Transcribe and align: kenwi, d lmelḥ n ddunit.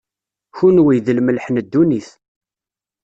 kenwi, 0.57 0.97
d 1.05 1.07
lmelḥ 1.17 1.45
n 1.49 1.55
ddunit. 1.65 2.09